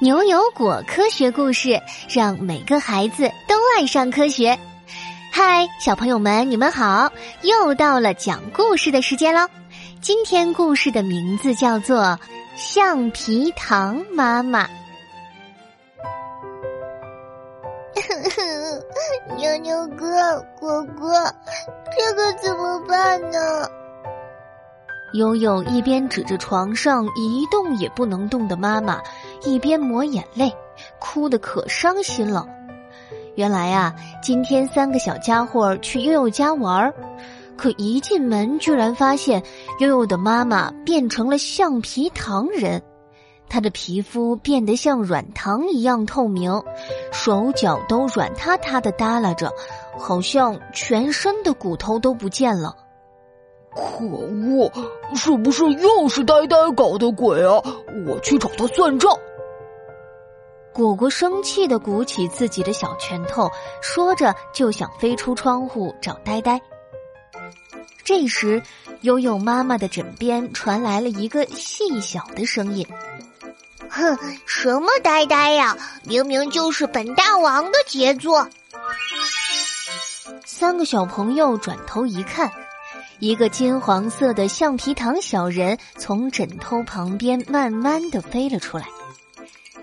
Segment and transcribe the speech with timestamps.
[0.00, 4.56] 牛油果科学故事，让每个孩子都爱上科学。
[5.32, 7.10] 嗨，小朋友们，你们好！
[7.42, 9.48] 又到了讲故事的时间喽。
[10.00, 11.98] 今天故事的名字叫做
[12.54, 14.66] 《橡皮糖妈妈》。
[19.36, 21.12] 牛牛哥，果果，
[21.90, 23.68] 这可怎么办呢？
[25.14, 29.00] 悠悠一边指着床上一动也不能动的妈妈，
[29.42, 30.52] 一边抹眼泪，
[30.98, 32.46] 哭得可伤心了。
[33.34, 36.92] 原来啊，今天三个小家伙去悠悠家玩，
[37.56, 39.42] 可一进门居然发现
[39.78, 42.82] 悠悠的妈妈变成了橡皮糖人，
[43.48, 46.62] 她的皮肤变得像软糖一样透明，
[47.12, 49.52] 手脚都软塌塌的耷拉着，
[49.96, 52.74] 好像全身的骨头都不见了。
[53.72, 54.72] 可恶！
[55.14, 57.62] 是不是又是呆呆搞的鬼啊？
[58.08, 59.16] 我去找他算账。
[60.78, 63.50] 果果生气的鼓起自己的小拳头，
[63.82, 66.60] 说着就想飞出窗户找呆呆。
[68.04, 68.62] 这时，
[69.00, 72.86] 悠悠妈妈的枕边传来了一个细小的声音
[73.90, 75.76] ：“哼，什么呆呆呀？
[76.04, 78.48] 明明就是本大王的杰作。”
[80.46, 82.48] 三个小朋友转头一看。
[83.18, 88.84] 一个金黄色的橡皮糖小人从枕头旁边慢慢的飞了出来，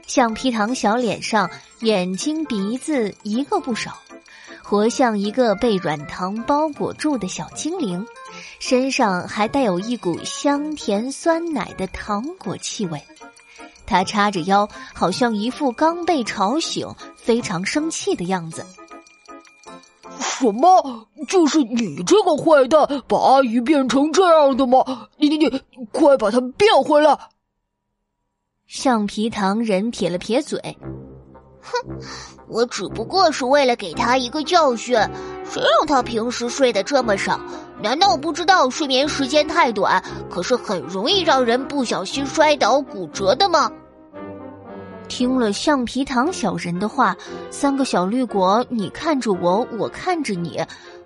[0.07, 1.49] 橡皮糖小脸上
[1.81, 3.97] 眼睛鼻子一个不少，
[4.63, 8.05] 活像一个被软糖包裹住的小精灵，
[8.59, 13.01] 身上还带有一股香甜酸奶的糖果气味。
[13.87, 18.65] 他叉着腰，好像一副刚被吵醒、非常生气的样子。
[20.19, 21.07] 什么？
[21.27, 24.83] 就是你这个坏蛋，把阿姨变成这样的吗？
[25.17, 25.61] 你你你，
[25.91, 27.17] 快把她变回来！
[28.67, 30.59] 橡皮糖人撇了撇嘴，
[31.61, 31.71] 哼，
[32.47, 34.97] 我只不过是为了给他一个教训。
[35.44, 37.39] 谁让他平时睡得这么少？
[37.84, 43.72] 难道不知道睡眠时间太短，可是很容易让人不小心摔倒骨折的吗？
[45.07, 47.16] 听了橡皮糖小人的话，
[47.51, 50.59] 三个小绿果，你看着我，我看着你，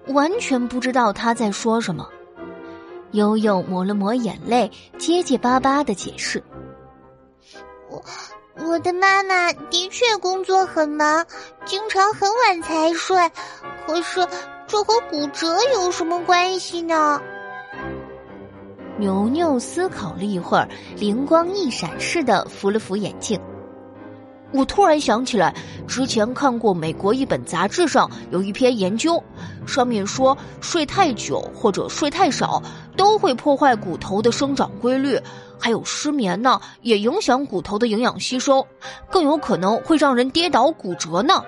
[0.08, 2.08] 完全不知道他在说什么。
[3.12, 6.42] 悠悠抹了抹眼泪，结结巴巴的解释
[7.90, 8.04] ：“我
[8.66, 11.26] 我的妈妈的确工作很忙，
[11.66, 13.18] 经常很晚才睡。
[13.88, 14.28] 可是
[14.68, 17.20] 这和骨折有什么关系呢？”
[19.00, 20.68] 牛牛思考了一会儿，
[20.98, 23.40] 灵光一闪似的扶了扶眼镜。
[24.52, 25.56] 我突然想起来，
[25.88, 29.24] 之前看过美国一本杂志上有一篇研究，
[29.66, 32.62] 上面说睡太久或者睡太少
[32.98, 35.18] 都会破坏骨头的生长规律，
[35.60, 38.66] 还有失眠呢也影响骨头的营养吸收，
[39.12, 41.44] 更有可能会让人跌倒骨折呢。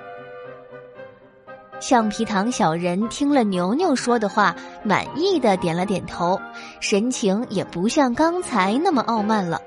[1.80, 6.40] 橡皮糖小人听了牛牛说的话，满意的点了点头，
[6.80, 9.60] 神情也不像刚才那么傲慢了。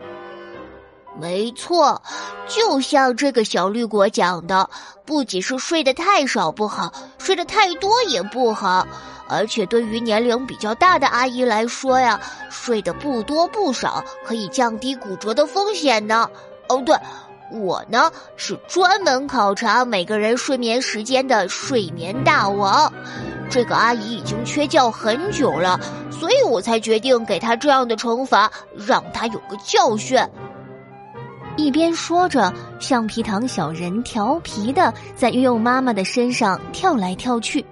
[1.20, 2.02] 没错，
[2.48, 4.68] 就像这个小绿果讲的，
[5.04, 8.86] 不仅是睡得太少不好，睡得太多也不好。
[9.28, 12.20] 而且对于年龄比较大的阿姨来说呀，
[12.50, 16.28] 睡得不多不少可以降低骨折的风险呢。
[16.68, 16.96] 哦，对，
[17.50, 22.92] 我呢是专门考察每个人睡眠时间的睡眠大王。
[23.48, 25.78] 这个阿姨已经缺觉很久了，
[26.10, 30.18] 所以我才决定给她这样的惩罚，让她有个教训。
[31.56, 37.64] 一边说着，橡皮糖小人调皮的在悠悠妈妈的身上跳来跳去。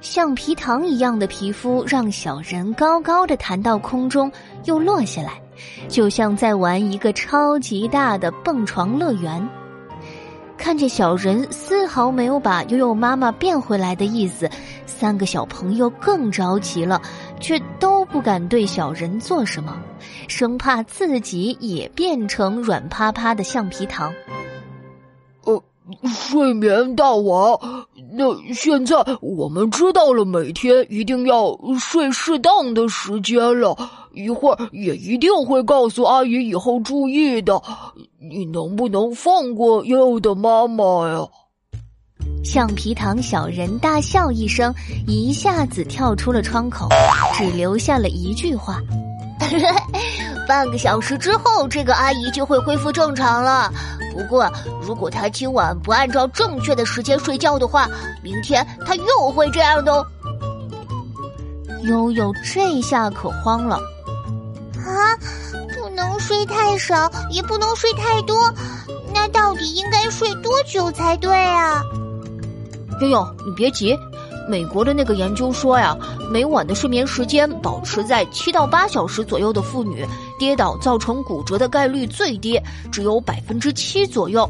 [0.00, 4.30] 橡皮糖一样的皮肤让小人高高的弹到空中，
[4.64, 5.40] 又落下来，
[5.88, 9.46] 就像在玩一个超级大的蹦床乐园。
[10.58, 14.50] 看见小人丝毫没有把悠悠妈妈变回来的意思，
[14.84, 17.00] 三个小朋友更着急了，
[17.40, 19.80] 却都不敢对小人做什么，
[20.26, 24.12] 生怕自己也变成软趴趴的橡皮糖。
[25.44, 25.62] 呃，
[26.08, 27.58] 睡眠大王，
[28.12, 33.76] 那现在我们知道了，每天一定要睡适当的时间了。
[34.16, 37.62] 一会儿也一定会告诉阿姨以后注意的。
[38.18, 41.20] 你能不能放过悠悠的妈妈呀？
[42.42, 44.74] 橡皮糖小人大笑一声，
[45.06, 46.88] 一下子跳出了窗口，
[47.34, 48.80] 只留下了一句话
[50.48, 53.70] ：“半个小时之后，这个阿姨就会恢复正常了。
[54.14, 57.86] 不过，如果她今晚不按照正确的时间睡觉的话，
[58.24, 60.06] 明天她又会这样的。”
[61.84, 63.78] 悠悠这下可慌了。
[65.96, 68.36] 能睡太少，也不能睡太多，
[69.12, 71.82] 那到底应该睡多久才对啊？
[73.00, 73.96] 悠悠，你别急，
[74.48, 75.96] 美国的那个研究说呀，
[76.30, 80.06] 每晚的睡眠时间保持在七到八小时左右的妇女，
[80.38, 82.60] 跌倒造成骨折的概率最低，
[82.92, 84.48] 只有百分之七左右。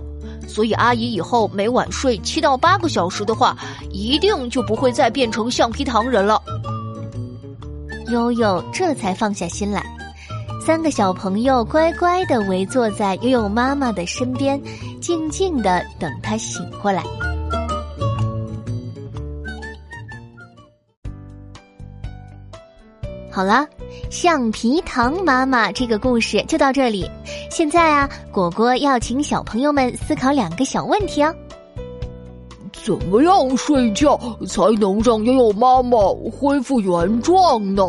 [0.49, 3.57] 所以阿姨以后每晚睡七到八个小时的话，
[3.91, 6.41] 一定就不会再变成橡皮糖人了。
[8.11, 9.85] 悠悠这才放下心来，
[10.67, 14.61] 三个小朋友乖乖的围坐在悠悠妈妈的身边，
[15.01, 17.05] 静静的等她醒过来。
[23.31, 23.65] 好了，
[24.11, 27.09] 橡皮糖妈妈这个故事就到这里。
[27.49, 31.33] 现在啊，果果要请小朋友们思考两个小问题哦。
[32.73, 34.19] 怎么样睡觉
[34.49, 35.97] 才能让悠悠妈妈
[36.33, 37.85] 恢复原状呢？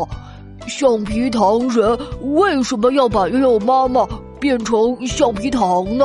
[0.68, 1.98] 橡皮糖人
[2.36, 4.06] 为什么要把悠悠妈妈
[4.38, 6.04] 变成橡皮糖呢？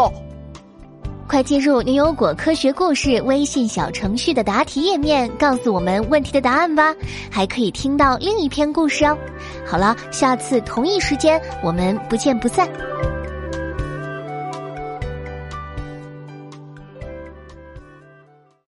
[1.27, 6.93] 快进入牛油果科学故事微信小程序的答题页面，告诉我们问题的答案吧！
[7.29, 9.17] 还可以听到另一篇故事哦。
[9.65, 12.69] 好了，下次同一时间我们不见不散。